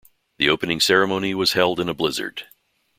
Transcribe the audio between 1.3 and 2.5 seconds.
was held in a blizzard.